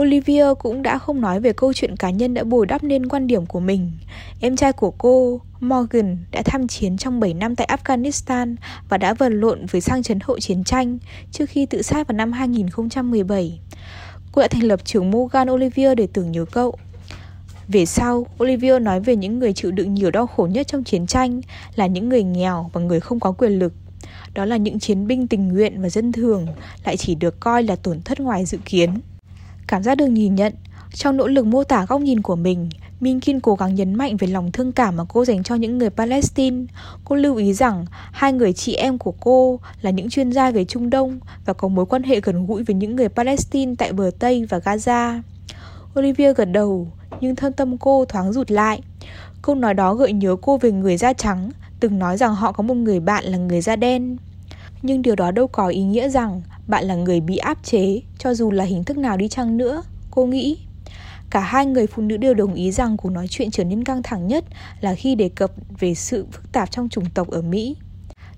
Olivia 0.02 0.46
cũng 0.60 0.84
đã 0.84 0.98
không 0.98 1.22
nói 1.22 1.40
về 1.40 1.54
câu 1.54 1.74
chuyện 1.74 1.96
cá 1.96 2.10
nhân 2.10 2.34
đã 2.34 2.44
bồi 2.44 2.66
đắp 2.66 2.84
nên 2.84 3.08
quan 3.08 3.28
điểm 3.28 3.46
của 3.46 3.60
mình. 3.60 3.92
Em 4.40 4.56
trai 4.56 4.74
của 4.74 4.92
cô, 4.92 5.42
Morgan, 5.62 6.18
đã 6.32 6.42
tham 6.46 6.68
chiến 6.68 6.98
trong 6.98 7.20
7 7.20 7.34
năm 7.34 7.56
tại 7.56 7.70
Afghanistan 7.78 8.56
và 8.90 8.98
đã 8.98 9.14
vật 9.14 9.30
lộn 9.30 9.66
với 9.66 9.82
sang 9.82 10.04
chấn 10.04 10.20
hậu 10.24 10.40
chiến 10.40 10.64
tranh 10.64 10.98
trước 11.32 11.50
khi 11.50 11.66
tự 11.66 11.82
sát 11.82 12.08
vào 12.08 12.16
năm 12.16 12.32
2017. 12.32 13.60
Cô 14.32 14.42
đã 14.42 14.48
thành 14.48 14.64
lập 14.64 14.80
trường 14.86 15.12
Morgan 15.12 15.50
Olivia 15.50 15.96
để 15.96 16.08
tưởng 16.14 16.32
nhớ 16.32 16.46
cậu. 16.46 16.76
Về 17.68 17.86
sau, 17.86 18.26
Olivia 18.44 18.80
nói 18.80 19.00
về 19.00 19.16
những 19.16 19.40
người 19.40 19.54
chịu 19.54 19.72
đựng 19.72 19.94
nhiều 19.94 20.12
đau 20.12 20.28
khổ 20.28 20.48
nhất 20.52 20.68
trong 20.68 20.84
chiến 20.84 21.08
tranh 21.08 21.42
là 21.76 21.88
những 21.88 22.10
người 22.10 22.24
nghèo 22.24 22.70
và 22.74 22.82
người 22.82 23.00
không 23.00 23.20
có 23.20 23.32
quyền 23.32 23.60
lực. 23.60 23.74
Đó 24.34 24.46
là 24.46 24.58
những 24.58 24.80
chiến 24.80 25.08
binh 25.08 25.28
tình 25.28 25.48
nguyện 25.48 25.82
và 25.82 25.90
dân 25.90 26.12
thường 26.12 26.48
lại 26.86 26.98
chỉ 26.98 27.16
được 27.16 27.40
coi 27.40 27.64
là 27.64 27.76
tổn 27.76 28.02
thất 28.02 28.20
ngoài 28.20 28.46
dự 28.46 28.58
kiến. 28.66 28.90
Cảm 29.68 29.84
giác 29.84 29.96
được 29.96 30.08
nhìn 30.08 30.36
nhận 30.36 30.54
Trong 30.94 31.18
nỗ 31.18 31.28
lực 31.28 31.46
mô 31.46 31.64
tả 31.64 31.86
góc 31.86 32.02
nhìn 32.02 32.22
của 32.22 32.36
mình 32.36 32.70
Minkin 33.00 33.40
cố 33.40 33.56
gắng 33.56 33.76
nhấn 33.76 33.94
mạnh 33.94 34.18
về 34.18 34.28
lòng 34.28 34.52
thương 34.52 34.72
cảm 34.72 34.98
mà 34.98 35.04
cô 35.10 35.26
dành 35.26 35.44
cho 35.44 35.56
những 35.56 35.78
người 35.78 35.90
Palestine. 35.90 36.66
Cô 37.06 37.16
lưu 37.16 37.36
ý 37.36 37.54
rằng 37.54 37.86
hai 38.12 38.34
người 38.34 38.54
chị 38.54 38.74
em 38.74 38.98
của 38.98 39.12
cô 39.12 39.60
là 39.82 39.92
những 39.92 40.10
chuyên 40.10 40.32
gia 40.32 40.52
về 40.52 40.66
Trung 40.66 40.90
Đông 40.90 41.20
và 41.46 41.54
có 41.54 41.68
mối 41.68 41.86
quan 41.86 42.04
hệ 42.04 42.22
gần 42.22 42.48
gũi 42.48 42.64
với 42.64 42.76
những 42.76 42.96
người 42.96 43.10
Palestine 43.10 43.76
tại 43.78 43.94
bờ 43.94 44.12
Tây 44.20 44.46
và 44.50 44.58
Gaza. 44.58 45.22
Olivia 46.00 46.34
gật 46.34 46.46
đầu, 46.46 46.88
nhưng 47.22 47.36
thân 47.36 47.54
tâm 47.54 47.78
cô 47.78 48.06
thoáng 48.06 48.34
rụt 48.34 48.52
lại. 48.52 48.82
Câu 49.42 49.56
nói 49.56 49.74
đó 49.74 49.94
gợi 49.94 50.14
nhớ 50.14 50.36
cô 50.42 50.58
về 50.58 50.72
người 50.72 50.98
da 50.98 51.14
trắng, 51.14 51.52
từng 51.80 52.00
nói 52.00 52.18
rằng 52.18 52.36
họ 52.36 52.52
có 52.52 52.64
một 52.64 52.76
người 52.76 53.00
bạn 53.00 53.26
là 53.26 53.38
người 53.38 53.62
da 53.62 53.76
đen. 53.76 54.18
Nhưng 54.82 55.02
điều 55.02 55.16
đó 55.16 55.32
đâu 55.32 55.48
có 55.48 55.68
ý 55.68 55.84
nghĩa 55.84 56.10
rằng 56.10 56.42
bạn 56.68 56.86
là 56.86 56.96
người 56.96 57.22
bị 57.22 57.38
áp 57.38 57.64
chế 57.64 58.02
cho 58.18 58.34
dù 58.34 58.52
là 58.52 58.64
hình 58.64 58.84
thức 58.84 58.98
nào 58.98 59.18
đi 59.18 59.28
chăng 59.28 59.58
nữa, 59.58 59.84
cô 60.12 60.26
nghĩ. 60.26 60.58
Cả 61.30 61.40
hai 61.40 61.66
người 61.66 61.88
phụ 61.88 62.02
nữ 62.02 62.18
đều 62.18 62.34
đồng 62.34 62.54
ý 62.54 62.72
rằng 62.72 62.98
cuộc 62.98 63.10
nói 63.10 63.28
chuyện 63.30 63.52
trở 63.52 63.64
nên 63.64 63.84
căng 63.84 64.04
thẳng 64.04 64.28
nhất 64.28 64.46
là 64.82 64.96
khi 64.96 65.16
đề 65.16 65.30
cập 65.30 65.52
về 65.80 65.96
sự 65.96 66.26
phức 66.32 66.52
tạp 66.52 66.72
trong 66.72 66.90
chủng 66.90 67.10
tộc 67.14 67.30
ở 67.30 67.42
Mỹ. 67.42 67.76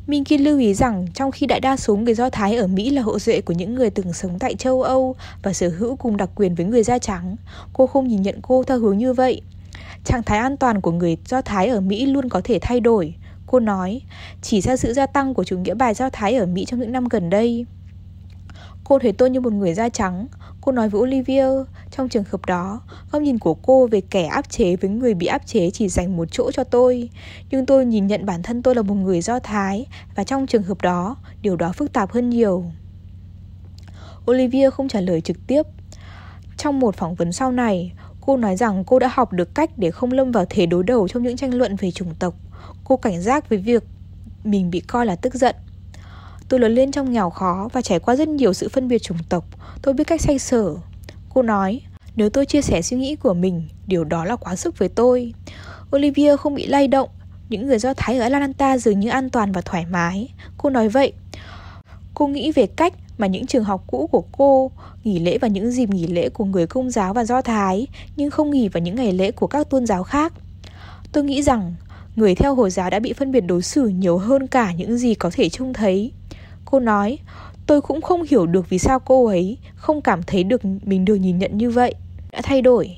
Minkin 0.08 0.42
lưu 0.42 0.60
ý 0.60 0.74
rằng 0.74 1.08
trong 1.14 1.32
khi 1.32 1.48
đại 1.48 1.60
đa 1.60 1.78
số 1.78 1.96
người 1.96 2.14
Do 2.14 2.30
Thái 2.30 2.58
ở 2.58 2.68
Mỹ 2.68 2.90
là 2.90 3.02
hậu 3.02 3.20
duệ 3.20 3.42
của 3.42 3.54
những 3.54 3.76
người 3.76 3.90
từng 3.90 4.14
sống 4.14 4.40
tại 4.40 4.56
châu 4.56 4.82
Âu 4.82 5.16
và 5.44 5.54
sở 5.54 5.70
hữu 5.70 5.96
cùng 5.96 6.18
đặc 6.18 6.30
quyền 6.36 6.56
với 6.56 6.66
người 6.66 6.84
da 6.84 7.00
trắng, 7.00 7.36
cô 7.74 7.88
không 7.88 8.08
nhìn 8.08 8.22
nhận 8.22 8.40
cô 8.42 8.64
theo 8.64 8.80
hướng 8.80 8.98
như 8.98 9.14
vậy. 9.14 9.42
Trạng 10.06 10.24
thái 10.24 10.38
an 10.38 10.58
toàn 10.58 10.82
của 10.82 10.92
người 10.92 11.18
Do 11.26 11.42
Thái 11.42 11.68
ở 11.68 11.82
Mỹ 11.82 12.06
luôn 12.06 12.30
có 12.30 12.42
thể 12.44 12.60
thay 12.62 12.80
đổi. 12.80 13.14
Cô 13.48 13.60
nói, 13.60 14.02
chỉ 14.42 14.62
ra 14.62 14.78
sự 14.78 14.94
gia 14.94 15.06
tăng 15.06 15.34
của 15.34 15.44
chủ 15.44 15.58
nghĩa 15.58 15.74
bài 15.74 15.94
Do 15.94 16.10
Thái 16.10 16.36
ở 16.36 16.46
Mỹ 16.46 16.66
trong 16.66 16.80
những 16.80 16.92
năm 16.92 17.08
gần 17.08 17.30
đây. 17.30 17.66
Cô 18.84 19.00
thấy 19.00 19.12
tôi 19.12 19.30
như 19.30 19.42
một 19.42 19.54
người 19.54 19.74
da 19.74 19.90
trắng 19.90 20.28
Cô 20.62 20.72
nói 20.72 20.90
với 20.90 21.02
Olivia 21.02 21.46
Trong 21.92 22.10
trường 22.10 22.24
hợp 22.30 22.46
đó, 22.46 22.82
Góc 23.12 23.22
nhìn 23.22 23.40
của 23.40 23.54
cô 23.54 23.88
về 23.88 24.02
kẻ 24.02 24.26
áp 24.26 24.50
chế 24.50 24.76
với 24.76 24.90
người 24.90 25.14
bị 25.14 25.28
áp 25.28 25.48
chế 25.48 25.70
Chỉ 25.70 25.90
dành 25.90 26.18
một 26.18 26.26
chỗ 26.32 26.52
cho 26.52 26.64
tôi. 26.64 27.10
Nhưng 27.52 27.66
tôi 27.66 27.86
nhìn 27.86 28.08
nhận 28.08 28.26
bản 28.26 28.44
thân 28.44 28.62
tôi 28.62 28.76
là 28.76 28.82
một 28.82 28.96
người 28.96 29.22
do 29.22 29.40
Thái 29.40 29.86
Và 30.16 30.24
trong 30.24 30.48
trường 30.48 30.64
hợp 30.64 30.82
đó, 30.82 31.16
Điều 31.42 31.56
đó 31.56 31.72
phức 31.72 31.94
tạp 31.94 32.12
hơn 32.12 32.30
nhiều. 32.30 32.66
Olivia 34.32 34.70
không 34.70 34.88
trả 34.88 35.02
lời 35.02 35.22
trực 35.22 35.38
tiếp. 35.48 35.62
Trong 36.58 36.80
một 36.80 36.96
phỏng 36.96 37.16
vấn 37.16 37.32
sau 37.32 37.52
này, 37.52 37.94
Cô 38.22 38.38
nói 38.38 38.56
rằng 38.56 38.84
cô 38.84 39.00
đã 39.00 39.10
học 39.14 39.34
được 39.34 39.56
cách 39.56 39.78
để 39.78 39.92
không 39.92 40.12
lâm 40.12 40.32
vào 40.32 40.46
thế 40.50 40.66
đối 40.66 40.84
đầu 40.84 41.08
trong 41.08 41.24
những 41.24 41.38
tranh 41.38 41.54
luận 41.54 41.76
về 41.76 41.92
chủng 41.92 42.16
tộc. 42.20 42.34
Cô 42.84 42.98
cảnh 42.98 43.22
giác 43.22 43.50
với 43.50 43.60
việc 43.60 43.84
mình 44.44 44.72
bị 44.72 44.80
coi 44.80 45.06
là 45.06 45.16
tức 45.16 45.34
giận. 45.34 45.56
Tôi 46.52 46.60
lớn 46.60 46.76
lên 46.76 46.92
trong 46.92 47.12
nghèo 47.12 47.30
khó 47.30 47.70
và 47.74 47.82
trải 47.82 48.00
qua 48.00 48.16
rất 48.16 48.28
nhiều 48.28 48.54
sự 48.54 48.70
phân 48.70 48.88
biệt 48.88 49.00
chủng 49.00 49.18
tộc. 49.30 49.46
Tôi 49.82 49.94
biết 49.94 50.04
cách 50.04 50.22
xoay 50.22 50.40
sở. 50.40 50.76
Cô 51.34 51.42
nói, 51.42 51.82
nếu 52.16 52.30
tôi 52.30 52.46
chia 52.46 52.62
sẻ 52.62 52.82
suy 52.82 52.98
nghĩ 52.98 53.16
của 53.16 53.34
mình, 53.34 53.68
điều 53.88 54.04
đó 54.04 54.26
là 54.26 54.36
quá 54.36 54.56
sức 54.56 54.78
với 54.78 54.90
tôi. 54.90 55.34
Olivia 55.96 56.38
không 56.38 56.56
bị 56.56 56.68
lay 56.68 56.88
động. 56.88 57.10
Những 57.50 57.68
người 57.68 57.80
Do 57.80 57.94
Thái 57.94 58.18
ở 58.18 58.24
Atlanta 58.24 58.78
dường 58.78 59.00
như 59.00 59.10
an 59.10 59.30
toàn 59.30 59.52
và 59.52 59.62
thoải 59.62 59.86
mái. 59.86 60.30
Cô 60.58 60.70
nói 60.70 60.90
vậy. 60.90 61.14
Cô 62.14 62.28
nghĩ 62.28 62.52
về 62.52 62.68
cách 62.68 62.94
mà 63.18 63.28
những 63.28 63.48
trường 63.48 63.64
học 63.64 63.84
cũ 63.88 64.10
của 64.12 64.24
cô 64.32 64.72
nghỉ 65.04 65.20
lễ 65.20 65.38
vào 65.38 65.50
những 65.50 65.72
dịp 65.72 65.90
nghỉ 65.90 66.08
lễ 66.08 66.30
của 66.30 66.46
người 66.46 66.68
công 66.68 66.90
giáo 66.90 67.14
và 67.14 67.24
Do 67.24 67.42
Thái, 67.42 67.88
nhưng 68.16 68.32
không 68.32 68.52
nghỉ 68.52 68.68
vào 68.68 68.82
những 68.82 68.96
ngày 68.96 69.14
lễ 69.14 69.32
của 69.32 69.48
các 69.48 69.70
tôn 69.70 69.86
giáo 69.86 70.04
khác. 70.04 70.34
Tôi 71.12 71.24
nghĩ 71.24 71.42
rằng 71.42 71.76
người 72.16 72.36
theo 72.36 72.56
Hồi 72.56 72.70
giáo 72.70 72.90
đã 72.90 73.00
bị 73.00 73.14
phân 73.14 73.32
biệt 73.32 73.42
đối 73.42 73.62
xử 73.62 73.88
nhiều 73.88 74.18
hơn 74.18 74.48
cả 74.48 74.74
những 74.74 74.98
gì 74.98 75.16
có 75.16 75.30
thể 75.34 75.50
trông 75.50 75.74
thấy. 75.74 76.12
Cô 76.72 76.80
nói, 76.80 77.18
tôi 77.68 77.82
cũng 77.82 78.02
không 78.02 78.24
hiểu 78.24 78.46
được 78.46 78.70
vì 78.70 78.80
sao 78.80 79.00
cô 79.00 79.26
ấy 79.26 79.58
không 79.76 80.02
cảm 80.02 80.24
thấy 80.24 80.44
được 80.44 80.62
mình 80.66 81.06
được 81.06 81.16
nhìn 81.16 81.40
nhận 81.40 81.58
như 81.58 81.70
vậy. 81.70 81.96
Đã 82.32 82.42
thay 82.44 82.62
đổi. 82.62 82.98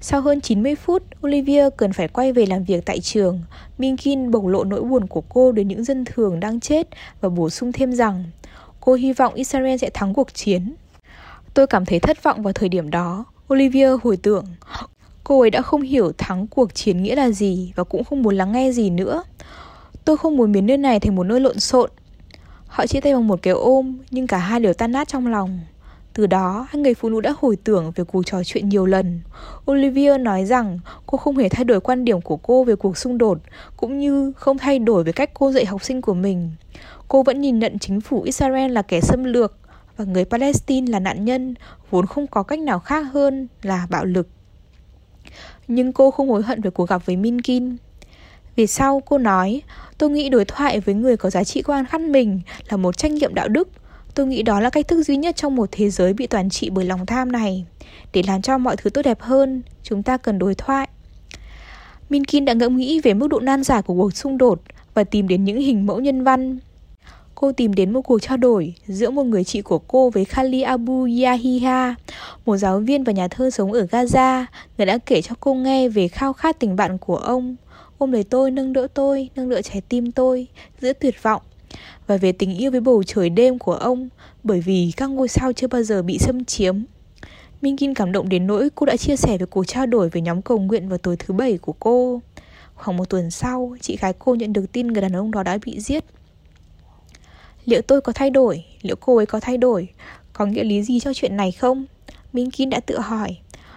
Sau 0.00 0.20
hơn 0.20 0.40
90 0.40 0.74
phút, 0.74 1.02
Olivia 1.26 1.70
cần 1.76 1.92
phải 1.92 2.08
quay 2.08 2.32
về 2.32 2.46
làm 2.46 2.64
việc 2.64 2.86
tại 2.86 3.00
trường. 3.00 3.42
Minkin 3.78 4.30
bộc 4.30 4.46
lộ 4.46 4.64
nỗi 4.64 4.82
buồn 4.82 5.06
của 5.06 5.20
cô 5.20 5.52
đến 5.52 5.68
những 5.68 5.84
dân 5.84 6.04
thường 6.04 6.40
đang 6.40 6.60
chết 6.60 6.88
và 7.20 7.28
bổ 7.28 7.50
sung 7.50 7.72
thêm 7.72 7.92
rằng 7.92 8.24
cô 8.80 8.94
hy 8.94 9.12
vọng 9.12 9.34
Israel 9.34 9.76
sẽ 9.76 9.90
thắng 9.90 10.14
cuộc 10.14 10.34
chiến. 10.34 10.74
Tôi 11.54 11.66
cảm 11.66 11.84
thấy 11.84 12.00
thất 12.00 12.22
vọng 12.22 12.42
vào 12.42 12.52
thời 12.52 12.68
điểm 12.68 12.90
đó. 12.90 13.24
Olivia 13.52 13.88
hồi 14.02 14.16
tưởng, 14.16 14.44
cô 15.24 15.40
ấy 15.40 15.50
đã 15.50 15.62
không 15.62 15.82
hiểu 15.82 16.12
thắng 16.18 16.46
cuộc 16.46 16.74
chiến 16.74 17.02
nghĩa 17.02 17.14
là 17.16 17.30
gì 17.30 17.72
và 17.76 17.84
cũng 17.84 18.04
không 18.04 18.22
muốn 18.22 18.36
lắng 18.36 18.52
nghe 18.52 18.72
gì 18.72 18.90
nữa. 18.90 19.22
Tôi 20.04 20.16
không 20.16 20.36
muốn 20.36 20.52
biến 20.52 20.66
nơi 20.66 20.76
này 20.76 21.00
thành 21.00 21.16
một 21.16 21.24
nơi 21.24 21.40
lộn 21.40 21.60
xộn 21.60 21.90
Họ 22.66 22.86
chia 22.86 23.00
tay 23.00 23.12
bằng 23.14 23.26
một 23.28 23.42
cái 23.42 23.52
ôm 23.52 23.98
Nhưng 24.10 24.26
cả 24.26 24.38
hai 24.38 24.60
đều 24.60 24.72
tan 24.72 24.92
nát 24.92 25.08
trong 25.08 25.26
lòng 25.26 25.60
Từ 26.12 26.26
đó, 26.26 26.66
hai 26.70 26.82
người 26.82 26.94
phụ 26.94 27.08
nữ 27.08 27.20
đã 27.20 27.34
hồi 27.38 27.56
tưởng 27.64 27.92
về 27.94 28.04
cuộc 28.04 28.26
trò 28.26 28.44
chuyện 28.44 28.68
nhiều 28.68 28.86
lần. 28.86 29.20
Olivia 29.70 30.18
nói 30.18 30.46
rằng 30.46 30.78
cô 31.06 31.18
không 31.18 31.36
hề 31.36 31.48
thay 31.48 31.64
đổi 31.64 31.80
quan 31.80 32.04
điểm 32.04 32.20
của 32.20 32.36
cô 32.36 32.64
về 32.64 32.76
cuộc 32.76 32.98
xung 32.98 33.18
đột, 33.18 33.38
cũng 33.76 33.98
như 33.98 34.32
không 34.36 34.58
thay 34.58 34.78
đổi 34.78 35.04
về 35.04 35.12
cách 35.12 35.30
cô 35.34 35.52
dạy 35.52 35.64
học 35.64 35.84
sinh 35.84 36.02
của 36.02 36.14
mình. 36.14 36.50
Cô 37.08 37.22
vẫn 37.22 37.40
nhìn 37.40 37.58
nhận 37.58 37.78
chính 37.78 38.00
phủ 38.00 38.22
Israel 38.22 38.72
là 38.72 38.82
kẻ 38.82 39.00
xâm 39.00 39.24
lược 39.24 39.58
và 39.96 40.04
người 40.04 40.24
Palestine 40.24 40.92
là 40.92 40.98
nạn 40.98 41.24
nhân, 41.24 41.54
vốn 41.90 42.06
không 42.06 42.26
có 42.26 42.42
cách 42.42 42.58
nào 42.58 42.78
khác 42.78 43.06
hơn 43.12 43.48
là 43.62 43.86
bạo 43.90 44.04
lực. 44.04 44.28
Nhưng 45.68 45.92
cô 45.92 46.10
không 46.10 46.28
hối 46.28 46.42
hận 46.42 46.60
về 46.60 46.70
cuộc 46.70 46.88
gặp 46.88 47.06
với 47.06 47.16
Minkin. 47.16 47.76
Vì 48.56 48.66
sau 48.66 49.02
cô 49.06 49.18
nói, 49.18 49.62
tôi 49.98 50.10
nghĩ 50.10 50.28
đối 50.28 50.44
thoại 50.44 50.80
với 50.80 50.94
người 50.94 51.16
có 51.16 51.30
giá 51.30 51.44
trị 51.44 51.62
quan 51.62 51.86
khăn 51.86 52.12
mình 52.12 52.40
là 52.68 52.76
một 52.76 52.96
trách 52.96 53.12
nhiệm 53.12 53.34
đạo 53.34 53.48
đức. 53.48 53.68
Tôi 54.14 54.26
nghĩ 54.26 54.42
đó 54.42 54.60
là 54.60 54.70
cách 54.70 54.88
thức 54.88 55.02
duy 55.02 55.16
nhất 55.16 55.36
trong 55.36 55.56
một 55.56 55.68
thế 55.72 55.90
giới 55.90 56.12
bị 56.12 56.26
toàn 56.26 56.50
trị 56.50 56.70
bởi 56.70 56.84
lòng 56.84 57.06
tham 57.06 57.32
này. 57.32 57.64
Để 58.12 58.22
làm 58.26 58.42
cho 58.42 58.58
mọi 58.58 58.76
thứ 58.76 58.90
tốt 58.90 59.02
đẹp 59.02 59.20
hơn, 59.20 59.62
chúng 59.82 60.02
ta 60.02 60.16
cần 60.16 60.38
đối 60.38 60.54
thoại. 60.54 60.88
Minkin 62.08 62.44
đã 62.44 62.52
ngẫm 62.52 62.76
nghĩ 62.76 63.00
về 63.00 63.14
mức 63.14 63.28
độ 63.28 63.40
nan 63.40 63.62
giải 63.62 63.82
của 63.82 63.94
cuộc 63.94 64.16
xung 64.16 64.38
đột 64.38 64.60
và 64.94 65.04
tìm 65.04 65.28
đến 65.28 65.44
những 65.44 65.60
hình 65.60 65.86
mẫu 65.86 66.00
nhân 66.00 66.24
văn. 66.24 66.58
Cô 67.34 67.52
tìm 67.52 67.74
đến 67.74 67.92
một 67.92 68.02
cuộc 68.02 68.22
trao 68.22 68.36
đổi 68.36 68.74
giữa 68.86 69.10
một 69.10 69.22
người 69.22 69.44
chị 69.44 69.62
của 69.62 69.78
cô 69.78 70.10
với 70.10 70.24
Khali 70.24 70.62
Abu 70.62 71.08
Yahiha, 71.22 71.94
một 72.46 72.56
giáo 72.56 72.78
viên 72.78 73.04
và 73.04 73.12
nhà 73.12 73.28
thơ 73.28 73.50
sống 73.50 73.72
ở 73.72 73.86
Gaza, 73.90 74.44
người 74.78 74.86
đã 74.86 74.98
kể 74.98 75.22
cho 75.22 75.34
cô 75.40 75.54
nghe 75.54 75.88
về 75.88 76.08
khao 76.08 76.32
khát 76.32 76.58
tình 76.58 76.76
bạn 76.76 76.98
của 76.98 77.16
ông 77.16 77.56
ôm 77.98 78.12
lấy 78.12 78.24
tôi, 78.24 78.50
nâng 78.50 78.72
đỡ 78.72 78.86
tôi, 78.94 79.30
nâng 79.36 79.48
đỡ 79.48 79.62
trái 79.62 79.80
tim 79.88 80.12
tôi, 80.12 80.46
giữa 80.80 80.92
tuyệt 80.92 81.22
vọng 81.22 81.42
và 82.06 82.16
về 82.16 82.32
tình 82.32 82.56
yêu 82.56 82.70
với 82.70 82.80
bầu 82.80 83.02
trời 83.02 83.30
đêm 83.30 83.58
của 83.58 83.74
ông 83.74 84.08
bởi 84.42 84.60
vì 84.60 84.92
các 84.96 85.10
ngôi 85.10 85.28
sao 85.28 85.52
chưa 85.52 85.66
bao 85.66 85.82
giờ 85.82 86.02
bị 86.02 86.18
xâm 86.18 86.44
chiếm. 86.44 86.82
Minh 87.62 87.76
Kim 87.76 87.94
cảm 87.94 88.12
động 88.12 88.28
đến 88.28 88.46
nỗi 88.46 88.70
cô 88.74 88.86
đã 88.86 88.96
chia 88.96 89.16
sẻ 89.16 89.38
về 89.38 89.46
cuộc 89.46 89.64
trao 89.64 89.86
đổi 89.86 90.08
với 90.08 90.22
nhóm 90.22 90.42
cầu 90.42 90.58
nguyện 90.58 90.88
vào 90.88 90.98
tối 90.98 91.16
thứ 91.16 91.34
bảy 91.34 91.58
của 91.58 91.72
cô. 91.72 92.22
Khoảng 92.74 92.96
một 92.96 93.10
tuần 93.10 93.30
sau, 93.30 93.76
chị 93.80 93.96
gái 93.96 94.12
cô 94.18 94.34
nhận 94.34 94.52
được 94.52 94.72
tin 94.72 94.86
người 94.86 95.02
đàn 95.02 95.16
ông 95.16 95.30
đó 95.30 95.42
đã 95.42 95.58
bị 95.64 95.80
giết. 95.80 96.04
Liệu 97.64 97.82
tôi 97.82 98.00
có 98.00 98.12
thay 98.12 98.30
đổi? 98.30 98.64
Liệu 98.82 98.96
cô 99.00 99.16
ấy 99.16 99.26
có 99.26 99.40
thay 99.40 99.56
đổi? 99.56 99.88
Có 100.32 100.46
nghĩa 100.46 100.64
lý 100.64 100.82
gì 100.82 101.00
cho 101.00 101.14
chuyện 101.14 101.36
này 101.36 101.52
không? 101.52 101.86
Minh 102.32 102.50
Kim 102.50 102.70
đã 102.70 102.80
tự 102.80 102.98
hỏi. 102.98 103.36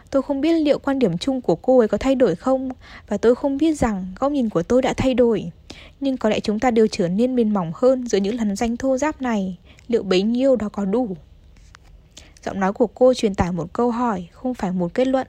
Tôi 0.09 0.21
không 0.21 0.41
biết 0.41 0.53
liệu 0.53 0.79
quan 0.79 0.99
điểm 0.99 1.17
chung 1.17 1.41
của 1.41 1.55
cô 1.55 1.79
ấy 1.79 1.87
có 1.87 1.97
thay 1.97 2.15
đổi 2.15 2.35
không 2.35 2.69
Và 3.07 3.17
tôi 3.17 3.35
không 3.35 3.57
biết 3.57 3.73
rằng 3.73 4.07
góc 4.19 4.31
nhìn 4.31 4.49
của 4.49 4.63
tôi 4.63 4.81
đã 4.81 4.93
thay 4.93 5.13
đổi. 5.13 5.51
Nhưng 5.99 6.17
có 6.17 6.29
lẽ 6.29 6.39
chúng 6.39 6.59
ta 6.59 6.71
đều 6.71 6.87
trở 6.91 7.07
nên 7.07 7.35
mềm 7.35 7.53
mỏng 7.53 7.71
hơn 7.75 8.07
giữa 8.07 8.17
những 8.17 8.35
lần 8.35 8.55
danh 8.55 8.77
thô 8.77 8.97
giáp 8.97 9.21
này. 9.21 9.57
Liệu 9.87 10.03
bấy 10.03 10.21
nhiêu 10.21 10.55
đó 10.55 10.69
có 10.69 10.85
đủ? 10.85 11.17
Giọng 12.45 12.59
nói 12.59 12.73
của 12.73 12.87
cô 12.87 13.13
truyền 13.13 13.35
tải 13.35 13.51
một 13.51 13.73
câu 13.73 13.91
hỏi, 13.91 14.27
không 14.31 14.53
phải 14.53 14.71
một 14.71 14.93
kết 14.93 15.07
luận. 15.07 15.27